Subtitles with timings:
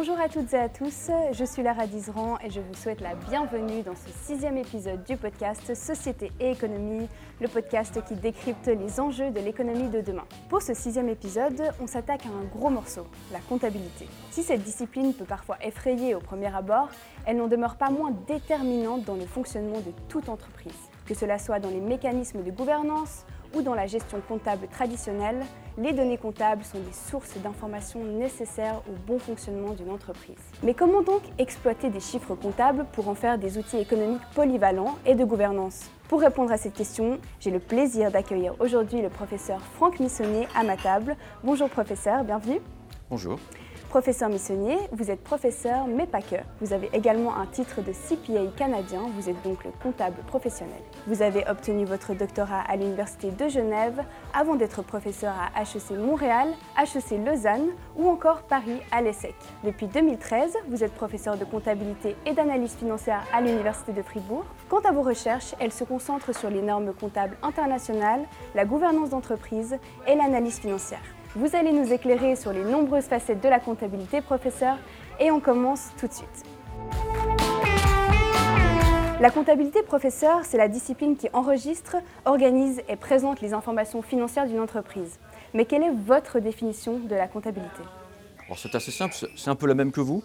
[0.00, 3.14] Bonjour à toutes et à tous, je suis Lara Dizran et je vous souhaite la
[3.14, 7.06] bienvenue dans ce sixième épisode du podcast Société et économie,
[7.38, 10.24] le podcast qui décrypte les enjeux de l'économie de demain.
[10.48, 14.06] Pour ce sixième épisode, on s'attaque à un gros morceau, la comptabilité.
[14.30, 16.88] Si cette discipline peut parfois effrayer au premier abord,
[17.26, 20.72] elle n'en demeure pas moins déterminante dans le fonctionnement de toute entreprise.
[21.04, 25.40] Que cela soit dans les mécanismes de gouvernance, ou dans la gestion comptable traditionnelle,
[25.78, 30.38] les données comptables sont des sources d'informations nécessaires au bon fonctionnement d'une entreprise.
[30.62, 35.14] Mais comment donc exploiter des chiffres comptables pour en faire des outils économiques polyvalents et
[35.14, 35.90] de gouvernance?
[36.08, 40.64] Pour répondre à cette question, j'ai le plaisir d'accueillir aujourd'hui le professeur Franck Missonnier à
[40.64, 41.16] ma table.
[41.44, 42.60] Bonjour professeur, bienvenue.
[43.08, 43.38] Bonjour.
[43.90, 46.36] Professeur Missonnier, vous êtes professeur, mais pas que.
[46.60, 50.78] Vous avez également un titre de CPA canadien, vous êtes donc le comptable professionnel.
[51.08, 54.00] Vous avez obtenu votre doctorat à l'Université de Genève
[54.32, 57.66] avant d'être professeur à HEC Montréal, HEC Lausanne
[57.96, 59.34] ou encore Paris à l'ESSEC.
[59.64, 64.44] Depuis 2013, vous êtes professeur de comptabilité et d'analyse financière à l'Université de Fribourg.
[64.68, 68.22] Quant à vos recherches, elles se concentrent sur les normes comptables internationales,
[68.54, 71.02] la gouvernance d'entreprise et l'analyse financière.
[71.36, 74.76] Vous allez nous éclairer sur les nombreuses facettes de la comptabilité, professeur,
[75.20, 76.44] et on commence tout de suite.
[79.20, 84.58] La comptabilité, professeur, c'est la discipline qui enregistre, organise et présente les informations financières d'une
[84.58, 85.20] entreprise.
[85.54, 87.82] Mais quelle est votre définition de la comptabilité?
[88.56, 90.24] C'est assez simple, c'est un peu la même que vous,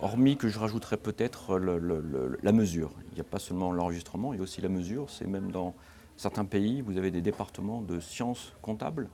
[0.00, 2.90] hormis que je rajouterais peut-être la mesure.
[3.12, 5.08] Il n'y a pas seulement l'enregistrement, il y a aussi la mesure.
[5.08, 5.76] C'est même dans
[6.16, 9.08] certains pays, vous avez des départements de sciences comptables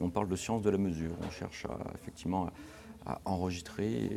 [0.00, 1.12] on parle de science de la mesure.
[1.26, 2.50] On cherche effectivement
[3.06, 4.10] à, enregistrer,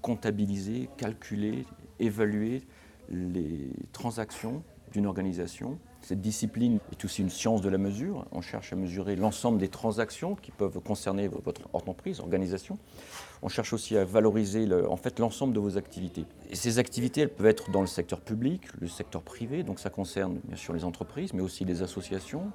[0.00, 1.64] comptabiliser, calculer,
[2.00, 2.62] évaluer
[3.08, 5.78] les transactions d'une organisation.
[6.02, 8.26] Cette discipline est aussi une science de la mesure.
[8.32, 12.78] On cherche à mesurer l'ensemble des transactions qui peuvent concerner votre entreprise, organisation.
[13.42, 16.24] On cherche aussi à valoriser en fait l'ensemble de vos activités.
[16.50, 19.90] Et ces activités, elles peuvent être dans le secteur public, le secteur privé, donc ça
[19.90, 22.50] concerne bien sûr les entreprises, mais aussi les associations,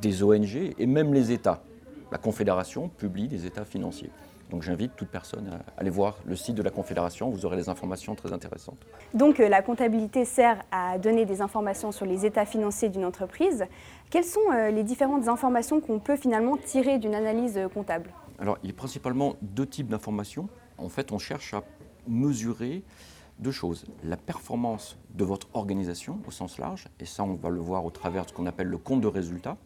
[0.00, 1.62] des ONG et même les États
[2.10, 4.10] la Confédération publie des états financiers.
[4.50, 7.68] Donc j'invite toute personne à aller voir le site de la Confédération, vous aurez des
[7.68, 8.78] informations très intéressantes.
[9.12, 13.64] Donc euh, la comptabilité sert à donner des informations sur les états financiers d'une entreprise.
[14.08, 18.10] Quelles sont euh, les différentes informations qu'on peut finalement tirer d'une analyse comptable?
[18.38, 20.48] Alors il y a principalement deux types d'informations.
[20.78, 21.64] En fait on cherche à
[22.06, 22.84] mesurer
[23.40, 23.84] deux choses.
[24.04, 27.90] La performance de votre organisation au sens large, et ça on va le voir au
[27.90, 29.56] travers de ce qu'on appelle le compte de résultat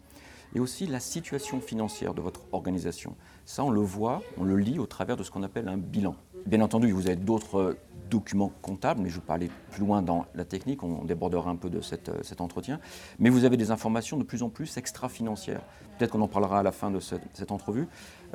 [0.55, 3.17] et aussi la situation financière de votre organisation.
[3.45, 6.17] Ça, on le voit, on le lit au travers de ce qu'on appelle un bilan.
[6.47, 7.79] Bien entendu, vous avez d'autres euh,
[8.09, 11.79] documents comptables, mais je aller plus loin dans la technique, on débordera un peu de
[11.79, 12.81] euh, cet entretien.
[13.19, 15.63] Mais vous avez des informations de plus en plus extra-financières.
[15.99, 17.87] Peut-être qu'on en parlera à la fin de cette, entrevue,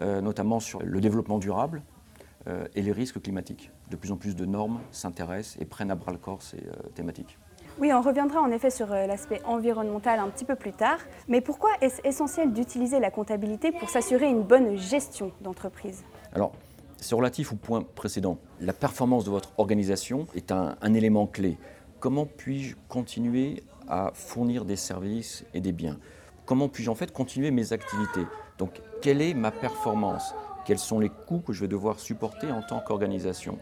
[0.01, 1.81] euh, notamment sur le développement durable
[2.75, 3.71] et les risques climatiques.
[3.89, 6.61] De plus en plus de normes s'intéressent et prennent à bras le corps ces
[6.93, 7.39] thématiques.
[7.77, 10.97] Oui, on reviendra en effet sur euh, l'aspect environnemental un petit peu plus tard.
[11.27, 16.05] Mais pourquoi est-ce essentiel d'utiliser la comptabilité pour s'assurer une bonne gestion d'entreprise?
[16.33, 16.53] Alors,
[16.95, 18.37] c'est relatif au point précédent.
[18.61, 21.57] La performance de votre organisation est un, un élément clé.
[21.99, 25.97] Comment puis-je continuer à fournir des services et des biens?
[26.45, 28.25] Comment puis-je en fait continuer mes activités?
[28.57, 30.33] Donc, quelle est ma performance?
[30.63, 33.59] Quels sont les coûts que je vais devoir supporter en tant qu'organisation?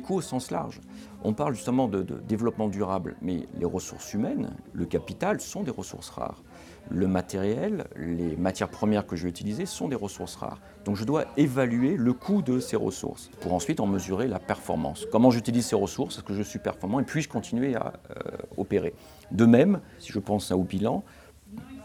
[0.00, 0.80] Coûts au sens large.
[1.24, 6.10] On parle justement de, développement durable, mais les ressources humaines, le capital, sont des ressources
[6.10, 6.42] rares.
[6.88, 10.60] Le matériel, les matières premières que je vais utiliser sont des ressources rares.
[10.84, 15.04] Donc je dois évaluer le coût de ces ressources pour ensuite en mesurer la performance.
[15.10, 16.16] Comment j'utilise ces ressources?
[16.16, 17.00] Est-ce que je suis performant?
[17.00, 18.94] Et puis-je continuer à euh, opérer
[19.32, 21.02] De même, si je pense au bilan,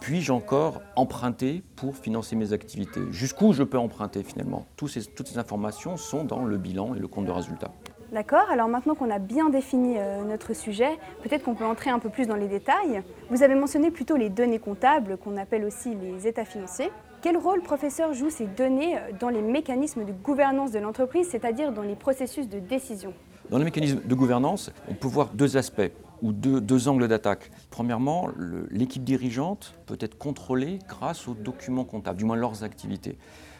[0.01, 3.01] puis-je encore emprunter pour financer mes activités?
[3.11, 4.65] Jusqu'où je peux emprunter finalement?
[4.75, 7.71] Toutes ces informations sont dans le bilan et le compte de résultat.
[8.11, 11.99] D'accord, alors maintenant qu'on a bien défini euh, notre sujet, peut-être qu'on peut entrer un
[11.99, 13.03] peu plus dans les détails.
[13.29, 16.91] Vous avez mentionné plutôt les données comptables, qu'on appelle aussi les états financiers.
[17.21, 21.71] Quel rôle, professeur, jouent ces données euh, dans les mécanismes de gouvernance de l'entreprise, c'est-à-dire
[21.71, 23.13] dans les processus de décision?
[23.49, 25.91] Dans les mécanismes de gouvernance, on peut voir deux aspects
[26.21, 27.51] ou deux, angles d'attaque.
[27.69, 28.29] Premièrement,
[28.69, 33.17] l'équipe dirigeante peut être contrôlée grâce aux documents comptables, du moins leurs activités.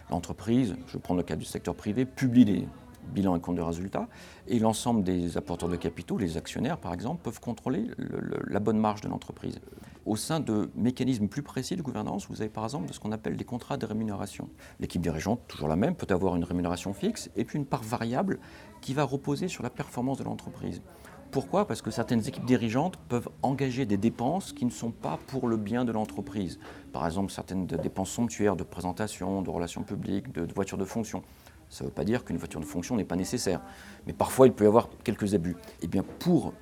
[0.10, 2.68] L'entreprise, je prends le cas du secteur privé, publie des
[3.14, 4.08] bilan et compte de résultats,
[4.48, 7.88] et l'ensemble des apporteurs de capitaux, les actionnaires par exemple, peuvent contrôler
[8.48, 9.60] la bonne marge de l'entreprise.
[10.06, 13.38] Au sein de mécanismes plus précis de gouvernance, vous avez par exemple ce qu'on appelle
[13.38, 14.50] des contrats de rémunération.
[14.80, 18.40] L'équipe dirigeante, toujours la même, peut avoir une rémunération fixe et puis une part variable
[18.82, 20.82] qui va reposer sur la performance de l'entreprise.
[21.32, 21.66] Pourquoi?
[21.66, 25.56] Parce que certaines équipes dirigeantes peuvent engager des dépenses qui ne sont pas pour le
[25.56, 26.60] bien de l'entreprise.
[26.92, 31.24] Par exemple, certaines dépenses somptuaires de présentation, de relations publiques, de, voitures de fonction
[31.70, 33.62] Ça ne veut pas dire qu'une voiture de fonction n'est pas nécessaire.
[34.08, 35.56] Mais parfois, il peut y avoir quelques abus.
[35.82, 36.54] Eh bien, pour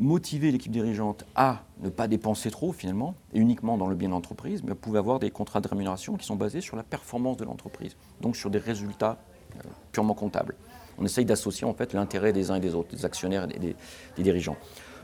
[0.00, 4.14] motiver l'équipe dirigeante à ne pas dépenser trop finalement, et uniquement dans le bien de
[4.14, 7.36] l'entreprise, mais vous pouvez avoir des contrats de rémunération qui sont basés sur la performance
[7.36, 9.18] de l'entreprise, donc sur des résultats
[9.54, 10.56] euh, purement comptables.
[10.98, 14.22] On essaye d'associer en fait l'intérêt des uns et des autres, des actionnaires et des,
[14.22, 14.56] dirigeants.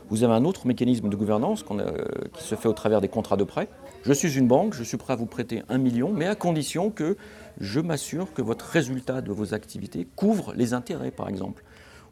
[0.09, 3.45] Vous avez un autre mécanisme de gouvernance qui se fait au travers des contrats de
[3.45, 3.69] prêt.
[4.03, 6.89] Je suis une banque, je suis prêt à vous prêter un million, mais à condition
[6.89, 7.15] que
[7.59, 11.63] je m'assure que votre résultat de vos activités couvre les intérêts, par exemple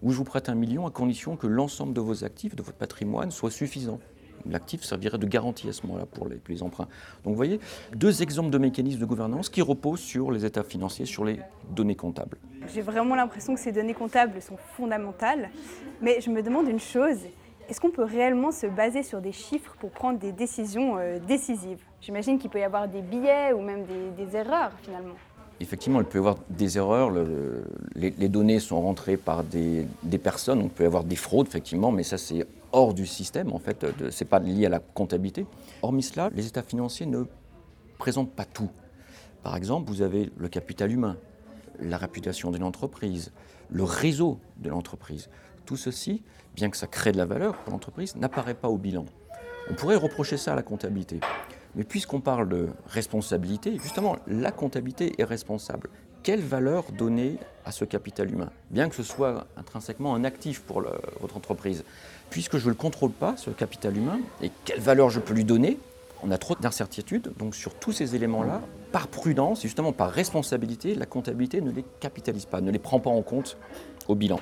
[0.01, 2.77] ou je vous prête un million à condition que l'ensemble de vos actifs, de votre
[2.77, 3.99] patrimoine, soit suffisant.
[4.49, 6.87] L'actif servirait de garantie à ce moment-là pour les, emprunts.
[7.23, 7.59] Donc vous voyez,
[7.95, 11.39] deux exemples de mécanismes de gouvernance qui reposent sur les états financiers, sur les
[11.69, 12.37] données comptables.
[12.73, 15.49] J'ai vraiment l'impression que ces données comptables sont fondamentales,
[16.01, 17.17] mais je me demande une chose,
[17.69, 21.79] est-ce qu'on peut réellement se baser sur des chiffres pour prendre des décisions euh, décisives?
[22.01, 23.85] J'imagine qu'il peut y avoir des billets ou même
[24.17, 25.15] des erreurs finalement
[25.61, 27.11] effectivement, il peut y avoir des erreurs.
[27.95, 29.85] les, données sont rentrées par des,
[30.21, 30.61] personnes.
[30.61, 33.85] On peut y avoir des fraudes, effectivement, mais ça, c'est hors du système, en fait.
[34.09, 35.45] Ce n'est pas lié à la comptabilité.
[35.81, 37.23] Hormis cela, les états financiers ne
[37.97, 38.69] présentent pas tout.
[39.43, 41.17] Par exemple, vous avez le capital humain,
[41.79, 43.31] la réputation d'une entreprise,
[43.69, 45.29] le réseau de l'entreprise.
[45.65, 46.23] Tout ceci,
[46.55, 49.05] bien que ça crée de la valeur pour l'entreprise, n'apparaît pas au bilan.
[49.69, 51.19] On pourrait reprocher ça à la comptabilité.
[51.75, 55.89] Mais puisqu'on parle de responsabilité, justement, la comptabilité est responsable.
[56.23, 60.83] Quelle valeur donner à ce capital humain Bien que ce soit intrinsèquement un actif pour
[61.19, 61.83] votre entreprise.
[62.29, 65.45] Puisque je ne le contrôle pas, ce capital humain, et quelle valeur je peux lui
[65.45, 65.79] donner,
[66.21, 67.33] on a trop d'incertitudes.
[67.39, 71.85] Donc sur tous ces éléments-là, par prudence, et justement par responsabilité, la comptabilité ne les
[71.99, 73.57] capitalise pas, ne les prend pas en compte
[74.07, 74.39] au bilan.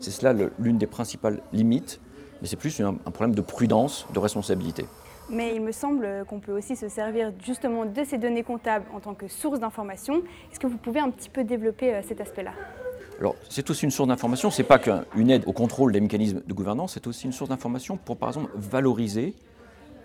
[0.00, 2.00] C'est cela l'une des principales limites,
[2.40, 4.86] mais c'est plus un problème de prudence, de responsabilité.
[5.30, 9.00] Mais il me semble qu'on peut aussi se servir justement de ces données comptables en
[9.00, 10.22] tant que source d'information.
[10.50, 12.52] Est-ce que vous pouvez un petit peu développer euh, cet aspect-là?
[13.18, 16.42] Alors, c'est aussi une source d'information, ce n'est pas qu'une aide au contrôle des mécanismes
[16.44, 19.34] de gouvernance, c'est aussi une source d'information pour, par exemple, valoriser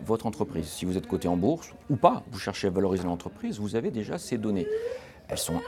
[0.05, 0.67] votre entreprise.
[0.67, 3.89] Si vous êtes coté en bourse ou pas, vous cherchez à valoriser l'entreprise, vous avez
[3.89, 4.67] déjà ces données.
[5.29, 5.59] Elles sont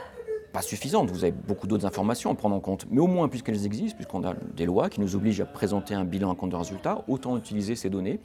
[0.53, 3.65] pas suffisantes, vous avez beaucoup d'autres informations à prendre en compte, mais au moins, puisqu'elles
[3.65, 6.55] existent, puisqu'on a des lois qui nous obligent à présenter un bilan, un compte de
[6.55, 8.19] résultat, autant utiliser ces données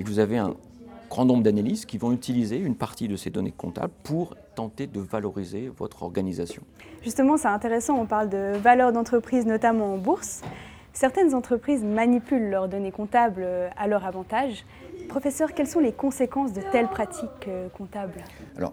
[0.00, 0.56] et que vous avez un
[1.10, 4.98] grand nombre d'analystes qui vont utiliser une partie de ces données comptables pour tenter de
[4.98, 6.62] valoriser votre organisation.
[7.02, 10.40] Justement, c'est intéressant, on parle de valeur d'entreprise, notamment en bourse.
[10.94, 14.64] Certaines entreprises manipulent leurs données comptables à leur avantage.
[15.10, 18.24] Professeur, quelles sont les conséquences de telles pratiques euh, comptables?
[18.56, 18.72] Alors,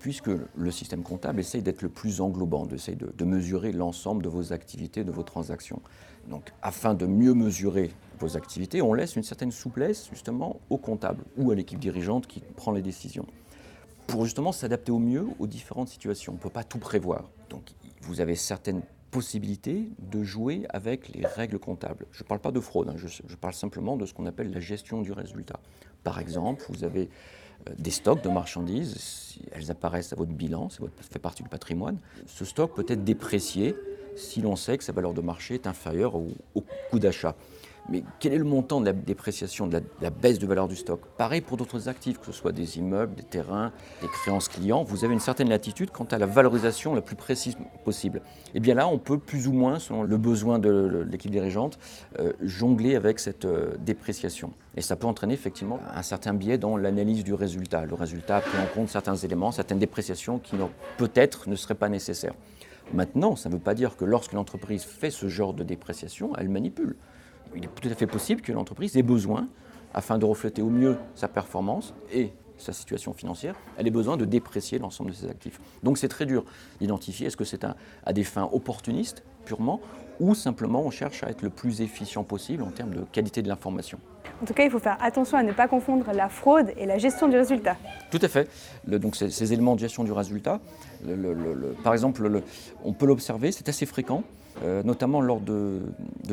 [0.00, 4.28] puisque le système comptable essaye d'être le plus englobant, d'essayer de, de mesurer l'ensemble de
[4.28, 5.80] vos activités, de vos transactions.
[6.28, 11.24] Donc, afin de mieux mesurer vos activités, on laisse une certaine souplesse justement au comptable
[11.36, 13.26] ou à l'équipe dirigeante qui prend les décisions
[14.06, 16.32] pour justement s'adapter au mieux aux différentes situations.
[16.32, 17.30] On ne peut pas tout prévoir.
[17.50, 17.62] Donc
[18.02, 22.06] vous avez certaines possibilités de jouer avec les règles comptables.
[22.10, 22.96] Je ne parle pas de fraude, hein.
[22.96, 25.60] je, parle simplement de ce qu'on appelle la gestion du résultat.
[26.02, 27.08] Par exemple, vous avez
[27.68, 31.98] euh, des stocks de marchandises, elles apparaissent à votre bilan, ça fait partie du patrimoine.
[32.26, 33.76] Ce stock peut être déprécié
[34.16, 37.36] si l'on sait que sa valeur de marché est inférieure au coût d'achat.
[37.88, 41.00] Mais quel est le montant de la dépréciation, de la, baisse de valeur du stock?
[41.18, 45.04] Pareil pour d'autres actifs, que ce soit des immeubles, des terrains, des créances clients, vous
[45.04, 48.22] avez une certaine latitude quant à la valorisation la plus précise possible.
[48.54, 51.78] Et bien là, on peut plus ou moins, selon le besoin de l'équipe dirigeante,
[52.18, 54.52] euh, jongler avec cette euh, dépréciation.
[54.76, 57.84] Et ça peut entraîner effectivement un certain biais dans l'analyse du résultat.
[57.84, 60.56] Le résultat prend en compte certains éléments, certaines dépréciations qui
[60.96, 62.34] peut-être ne seraient pas nécessaires.
[62.92, 66.48] Maintenant, ça ne veut pas dire que lorsque l'entreprise fait ce genre de dépréciation, elle
[66.48, 66.96] manipule
[67.56, 69.48] il est tout à fait possible que l'entreprise ait besoin,
[69.92, 74.24] afin de refléter au mieux sa performance et sa situation financière, elle ait besoin de
[74.24, 75.60] déprécier l'ensemble de ses actifs.
[75.82, 76.44] Donc c'est très dur
[76.80, 79.80] d'identifier est-ce que c'est à des fins opportunistes purement
[80.20, 83.48] ou simplement on cherche à être le plus efficient possible en termes de qualité de
[83.48, 83.98] l'information.
[84.42, 86.98] En tout cas, il faut faire attention à ne pas confondre la fraude et la
[86.98, 87.76] gestion du résultat.
[88.10, 88.48] Tout à fait.
[88.86, 90.60] donc ces, éléments de gestion du résultat,
[91.82, 92.42] par exemple,
[92.84, 94.22] on peut l'observer, c'est assez fréquent.
[94.62, 95.82] Euh, notamment lors de,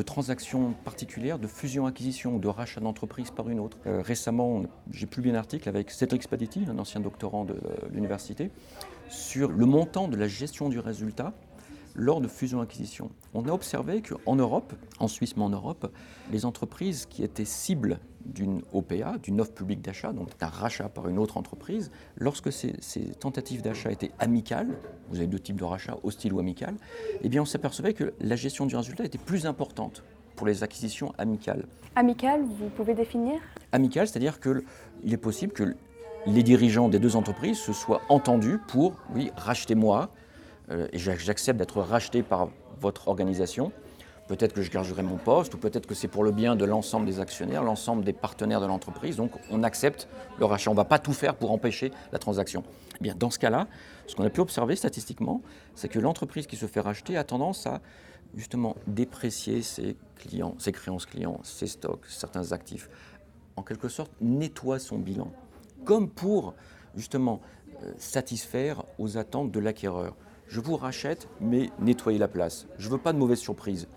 [0.06, 3.78] transactions particulières, de fusion-acquisition ou de rachat d'entreprise par une autre.
[3.86, 7.56] Euh, récemment, j'ai publié un article avec Cédric Spaditti, un ancien doctorant de
[7.92, 8.50] l'université,
[9.08, 11.32] sur le montant de la gestion du résultat
[11.94, 13.10] lors de fusion-acquisition.
[13.34, 15.92] On a observé qu'en Europe, en Suisse mais en Europe,
[16.30, 21.08] les entreprises qui étaient cibles d'une OPA, d'une offre publique d'achat, donc d'un rachat par
[21.08, 22.74] une autre entreprise, lorsque ces,
[23.18, 24.68] tentatives d'achat étaient amicales,
[25.10, 26.74] vous avez deux types de rachats, hostile ou amical,
[27.22, 30.02] eh bien on s'apercevait que la gestion du résultat était plus importante
[30.36, 31.66] pour les acquisitions amicales.
[31.94, 33.40] Amicales, vous pouvez définir?
[33.72, 35.76] Amicales, c'est-à-dire qu'il est possible que
[36.26, 40.10] les dirigeants des deux entreprises se soient entendus pour, oui, racheter moi,
[40.70, 42.48] euh, et j'accepte d'être racheté par
[42.80, 43.72] votre organisation,
[44.36, 47.04] peut-être que je garderai mon poste, ou peut-être que c'est pour le bien de l'ensemble
[47.04, 49.16] des actionnaires, l'ensemble des partenaires de l'entreprise.
[49.16, 50.08] Donc on accepte
[50.38, 50.70] le rachat.
[50.70, 52.64] On ne va pas tout faire pour empêcher la transaction.
[52.98, 53.68] Eh bien, dans ce cas-là,
[54.06, 55.42] ce qu'on a pu observer statistiquement,
[55.74, 57.82] c'est que l'entreprise qui se fait racheter a tendance à
[58.34, 62.88] justement déprécier ses clients, ses créances clients, ses stocks, certains actifs.
[63.56, 65.30] En quelque sorte, nettoie son bilan,
[65.84, 66.54] comme pour
[66.94, 67.42] justement
[67.82, 70.16] euh, satisfaire aux attentes de l'acquéreur.
[70.48, 72.66] Je vous rachète, mais nettoyez la place.
[72.78, 73.88] Je ne veux pas de mauvaises surprises.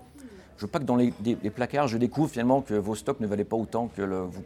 [0.56, 1.10] Je veux pas que dans les,
[1.50, 4.42] placards, je découvre finalement que vos stocks ne valaient pas autant que vous,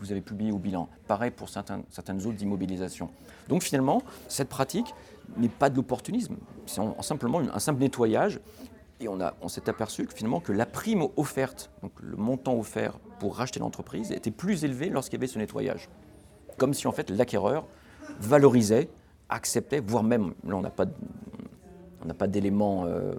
[0.00, 0.88] vous avez publié au bilan.
[1.06, 1.82] Pareil pour certaines,
[2.26, 3.08] autres immobilisations.
[3.48, 4.94] Donc finalement, cette pratique
[5.38, 6.36] n'est pas de l'opportunisme.
[6.66, 8.40] C'est simplement un simple nettoyage.
[9.00, 12.98] Et on, on s'est aperçu que finalement que la prime offerte, donc le montant offert
[13.18, 15.88] pour racheter l'entreprise, était plus élevé lorsqu'il y avait ce nettoyage.
[16.56, 17.66] Comme si en fait l'acquéreur
[18.20, 18.88] valorisait,
[19.28, 20.86] acceptait, voire même, là on n'a pas,
[22.16, 23.14] pas d'éléments euh,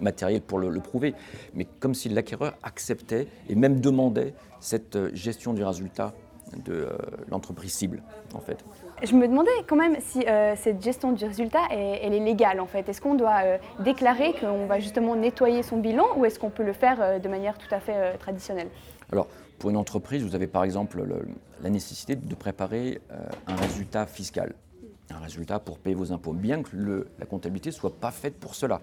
[0.00, 1.14] euh, matériels pour le, prouver,
[1.54, 6.12] mais comme si l'acquéreur acceptait et même demandait cette euh, gestion du résultat
[6.64, 6.86] de
[7.28, 8.64] l'entreprise cible, en fait.
[9.02, 10.24] Je me demandais quand même si
[10.54, 12.88] cette gestion du résultat, elle, est légale en fait.
[12.88, 16.72] Est-ce qu'on doit déclarer qu'on va justement nettoyer son bilan ou est-ce qu'on peut le
[16.72, 18.68] faire de manière tout à fait traditionnelle?
[19.10, 19.26] Alors,
[19.58, 21.02] pour une entreprise, vous avez par exemple
[21.64, 23.00] la nécessité de préparer
[23.48, 24.54] un résultat fiscal
[25.10, 28.54] un résultat pour payer vos impôts, bien que la comptabilité ne soit pas faite pour
[28.54, 28.80] cela.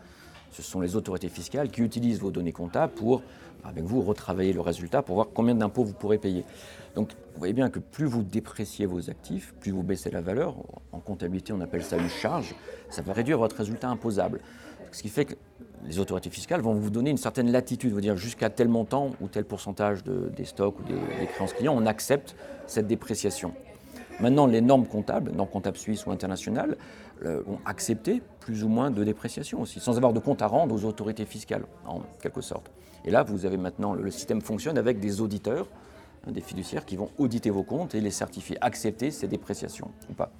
[0.53, 3.24] Ce sont les autorités fiscales qui utilisent vos données comptables pour,
[3.63, 6.45] avec vous, retravailler le résultat pour voir combien d'impôts vous pourrez payer.
[6.95, 10.55] Donc, vous voyez bien que plus vous dépréciez vos actifs, plus vous baissez la valeur.
[10.91, 12.53] En comptabilité, on appelle ça une charge.
[12.89, 14.41] Ça va réduire votre résultat imposable.
[14.91, 15.33] Ce qui fait que
[15.86, 19.27] les autorités fiscales vont vous donner une certaine latitude, vous dire jusqu'à tel montant ou
[19.27, 22.36] tel pourcentage des stocks ou des, des créances clients, on accepte
[22.67, 23.53] cette dépréciation.
[24.20, 26.77] Maintenant, les normes comptables, normes comptables suisses ou internationales,
[27.25, 30.75] euh, ont accepté plus ou moins de dépréciation aussi, sans avoir de compte à rendre
[30.75, 32.72] aux autorités fiscales, en quelque sorte.
[33.05, 35.67] Et là, vous avez maintenant, le système fonctionne avec des auditeurs,
[36.27, 40.13] hein, des fiduciaires qui vont auditer vos comptes et les certifier, accepter ces dépréciations ou
[40.13, 40.32] pas.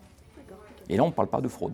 [0.89, 1.74] Et là, on ne parle pas de fraude.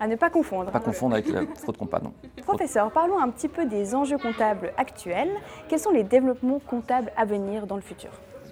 [0.00, 0.70] À ne pas confondre.
[0.70, 2.12] Pas confondre avec la fraude comptable, non.
[2.42, 5.30] Professeur, parlons un petit peu des enjeux comptables actuels.
[5.68, 8.10] Quels sont les développements comptables à venir dans le futur?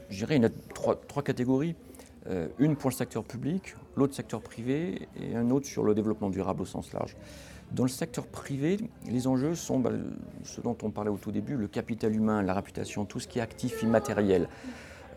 [0.09, 1.75] Je dirais qu'il y a trois, trois catégories.
[2.30, 6.30] Euh, une pour le secteur public, l'autre secteur privé et un autre sur le développement
[6.30, 7.16] durable au sens large.
[7.73, 8.78] Dans le secteur privé,
[9.09, 9.90] les enjeux sont bah,
[10.45, 13.38] ce dont on parlait au tout début, le capital humain, la réputation, tout ce qui
[13.38, 14.49] est actif immatériel.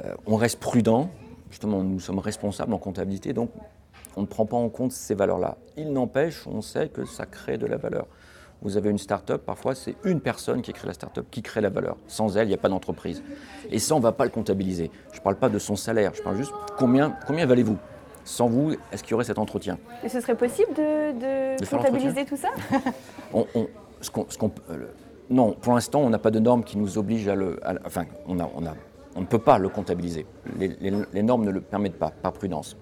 [0.03, 1.09] Euh, on reste prudent,
[1.49, 3.51] justement nous sommes responsables en comptabilité, donc
[4.15, 5.57] on ne prend pas en compte ces valeurs-là.
[5.77, 8.07] Il n'empêche, on sait que ça crée de la valeur.
[8.61, 11.69] Vous avez une start-up, parfois c'est une personne qui crée la start-up, qui crée la
[11.69, 11.95] valeur.
[12.07, 13.23] Sans elle, il n'y a pas d'entreprise.
[13.71, 14.91] Et ça, on ne va pas le comptabiliser.
[15.13, 17.77] Je ne parle pas de son salaire, je parle juste combien, combien valez-vous?
[18.25, 19.77] Sans vous, est-ce qu'il y aurait cet entretien?
[20.03, 22.49] Et ce serait possible de, comptabiliser tout ça?
[25.29, 27.59] Non, pour l'instant, on n'a pas de normes qui nous obligent à le.
[27.85, 28.73] enfin, on, a, on, a,
[29.15, 30.25] on, ne peut pas le comptabiliser.
[30.57, 32.75] Les, les normes ne le permettent pas, par prudence.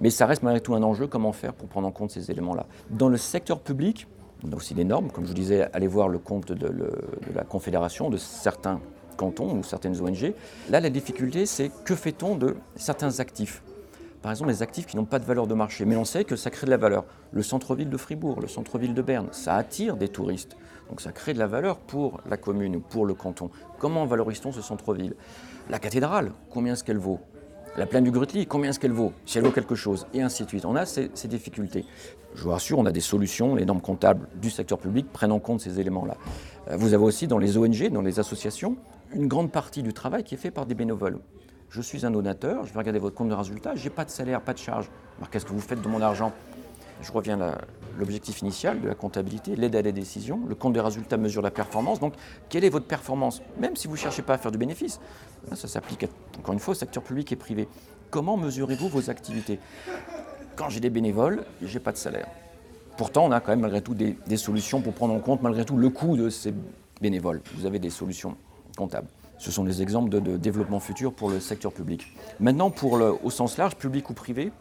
[0.00, 2.64] Mais ça reste malgré tout un enjeu, comment faire pour prendre en compte ces éléments-là?
[2.88, 4.06] Dans le secteur public,
[4.46, 6.92] on a aussi des normes, comme je vous disais, allez voir le compte de,
[7.34, 8.80] la Confédération, de certains
[9.16, 10.32] cantons ou certaines ONG.
[10.70, 13.62] Là, la difficulté, c'est que fait-on de certains actifs?
[14.22, 16.36] Par exemple, les actifs qui n'ont pas de valeur de marché, mais on sait que
[16.36, 17.04] ça crée de la valeur.
[17.32, 20.56] Le centre-ville de Fribourg, le centre-ville de Berne, ça attire des touristes.
[20.90, 23.50] Donc ça crée de la valeur pour la commune ou pour le canton.
[23.78, 25.14] Comment valorise-t-on ce centre-ville?
[25.70, 27.20] La cathédrale, combien est-ce qu'elle vaut?
[27.76, 30.42] La plaine du Grutli, combien est-ce qu'elle vaut Si elle vaut quelque chose, et ainsi
[30.42, 30.64] de suite.
[30.64, 31.84] On a ces, difficultés.
[32.34, 33.54] Je vous rassure, on a des solutions.
[33.54, 36.16] Les normes comptables du secteur public prennent en compte ces éléments-là.
[36.68, 38.76] Euh, vous avez aussi dans les ONG, dans les associations,
[39.14, 41.18] une grande partie du travail qui est fait par des bénévoles.
[41.70, 44.10] Je suis un donateur, je vais regarder votre compte de résultat, je n'ai pas de
[44.10, 44.90] salaire, pas de charge.
[45.18, 46.32] Alors qu'est-ce que vous faites de mon argent
[47.02, 47.58] Je reviens à
[47.98, 50.40] l'objectif initial de la comptabilité, l'aide à la décision.
[50.46, 52.00] Le compte de résultat mesure la performance.
[52.00, 52.14] Donc,
[52.48, 53.42] quelle est votre performance?
[53.58, 55.00] Même si vous ne cherchez pas à faire du bénéfice,
[55.54, 56.06] ça s'applique
[56.38, 57.68] encore une fois au secteur public et privé.
[58.10, 59.58] Comment mesurez-vous vos activités?
[60.56, 62.26] Quand j'ai des bénévoles, je n'ai pas de salaire.
[62.96, 65.76] Pourtant, on a quand même malgré tout des, solutions pour prendre en compte malgré tout
[65.76, 66.52] le coût de ces
[67.00, 67.40] bénévoles.
[67.54, 68.36] Vous avez des solutions
[68.76, 69.08] comptables.
[69.38, 72.06] Ce sont des exemples de, développement futur pour le secteur public.
[72.40, 74.52] Maintenant, pour le, au sens large, public ou privé,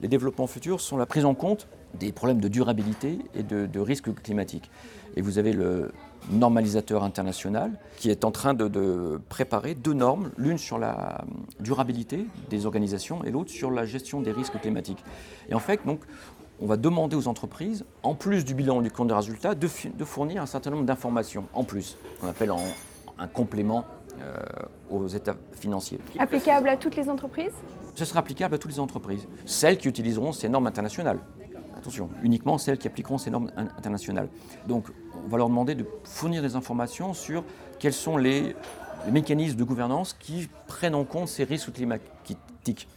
[0.00, 3.80] les développements futurs sont la prise en compte des problèmes de durabilité et de, de
[3.80, 4.70] risques climatiques.
[5.16, 5.90] Et vous avez le
[6.30, 11.24] normalisateur international qui est en train de, préparer deux normes, l'une sur la
[11.60, 15.02] durabilité des organisations et l'autre sur la gestion des risques climatiques.
[15.48, 16.00] Et en fait, donc,
[16.60, 19.68] on va demander aux entreprises, en plus du bilan du compte de résultat, de,
[20.04, 22.50] fournir un certain nombre d'informations en plus, qu'on appelle
[23.18, 23.84] un complément
[24.22, 24.36] euh,
[24.90, 25.98] aux états financiers.
[26.18, 27.52] Applicable à toutes les entreprises?
[27.96, 31.18] Ce sera applicable à toutes les entreprises, celles qui utiliseront ces normes internationales
[31.78, 34.28] Attention, uniquement celles qui appliqueront ces normes internationales.
[34.66, 34.86] Donc,
[35.24, 37.42] on va leur demander de fournir des informations sur
[37.78, 38.54] quels sont les,
[39.10, 42.88] mécanismes de gouvernance qui prennent en compte ces risques climatiques,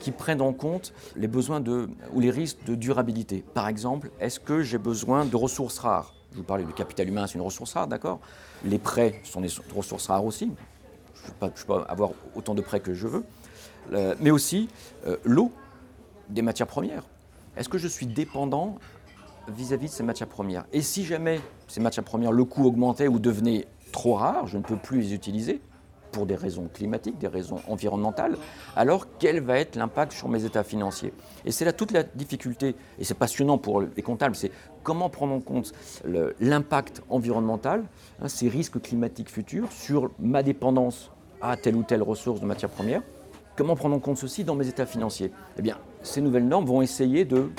[0.00, 3.44] qui prennent en compte les besoins de, ou les risques de durabilité.
[3.54, 6.14] Par exemple, est-ce que j'ai besoin de ressources rares?
[6.32, 8.18] Je vous parlais du capital humain, c'est une ressource rare, d'accord?
[8.64, 10.50] Les prêts sont des ressources rares aussi.
[11.14, 13.24] Je ne peux, pas avoir autant de prêts que je veux.
[13.92, 14.68] Euh, mais aussi
[15.06, 15.52] euh, l'eau
[16.28, 17.04] des matières premières.
[17.56, 18.76] Est-ce que je suis dépendant
[19.48, 20.64] vis-à-vis de ces matières premières?
[20.72, 24.62] Et si jamais ces matières premières, le coût augmentait ou devenait trop rare, je ne
[24.62, 25.60] peux plus les utiliser
[26.12, 28.36] pour des raisons climatiques, des raisons environnementales,
[28.76, 31.12] alors quel va être l'impact sur mes états financiers?
[31.46, 35.32] Et c'est là toute la difficulté, et c'est passionnant pour les comptables, c'est comment prendre
[35.32, 35.72] en compte
[36.38, 37.84] l'impact environnemental,
[38.20, 41.10] hein, ces risques climatiques futurs sur ma dépendance
[41.40, 43.02] à telle ou telle ressource de matières premières,
[43.56, 45.32] comment prendre en compte ceci dans mes états financiers?
[45.58, 47.50] Eh bien, ces nouvelles normes vont essayer de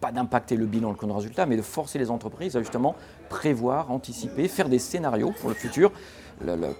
[0.00, 2.94] pas d'impacter le bilan, le compte de résultat, mais de forcer les entreprises à justement
[3.28, 5.90] prévoir, anticiper, faire des scénarios pour le futur.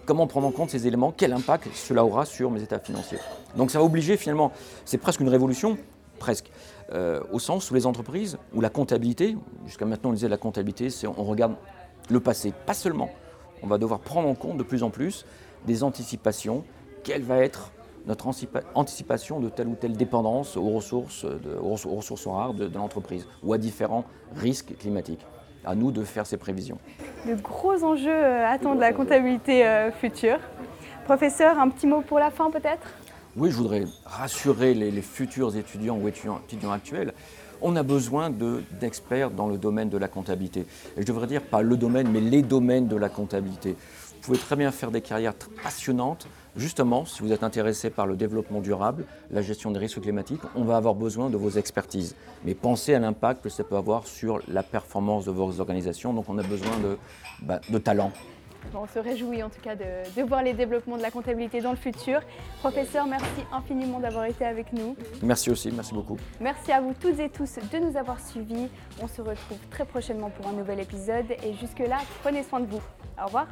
[0.04, 3.18] comment prendre en compte ces éléments, quel impact cela aura sur mes états financiers?
[3.56, 4.52] Donc ça va obliger finalement,
[4.84, 5.78] c'est presque une révolution,
[6.18, 6.50] presque,
[6.92, 10.90] euh, au sens où les entreprises, où la comptabilité, jusqu'à maintenant on disait la comptabilité,
[10.90, 11.56] c'est on regarde
[12.10, 13.10] le passé, pas seulement.
[13.62, 15.24] On va devoir prendre en compte de plus en plus
[15.66, 16.64] des anticipations,
[17.02, 17.72] quelle va être
[18.06, 18.26] notre
[18.74, 23.52] anticipation de telle ou telle dépendance aux ressources, de, aux ressources rares de, l'entreprise ou
[23.52, 25.24] à différents risques climatiques.
[25.64, 26.78] À nous de faire ces prévisions.
[27.26, 30.38] De gros enjeux euh, attendent la comptabilité euh, future.
[31.06, 32.86] Professeur, un petit mot pour la fin peut-être?
[33.36, 37.12] Oui, je voudrais rassurer les, futurs étudiants ou étudiants, étudiants actuels
[37.60, 38.30] on a besoin
[38.80, 40.66] d'experts dans le domaine de la comptabilité.
[40.96, 43.76] Et je devrais dire pas le domaine, mais les domaines de la comptabilité.
[44.26, 48.16] Vous pouvez très bien faire des carrières passionnantes Justement, si vous êtes intéressé par le
[48.16, 52.16] développement durable, la gestion des risques climatiques, on va avoir besoin de vos expertises.
[52.44, 56.12] Mais pensez à l'impact que ça peut avoir sur la performance de vos organisations.
[56.12, 56.98] Donc on a besoin de,
[57.40, 58.10] bah, talent.
[58.74, 61.76] on se réjouit en tout cas de, voir les développements de la comptabilité dans le
[61.76, 62.20] futur.
[62.58, 64.96] Professeur, merci infiniment d'avoir été avec nous.
[65.22, 66.16] Merci aussi, merci beaucoup.
[66.40, 68.66] Merci à vous toutes et tous de nous avoir suivis.
[69.00, 72.82] On se retrouve très prochainement pour un nouvel épisode et jusque-là, prenez soin de vous.
[73.22, 73.46] Au revoir.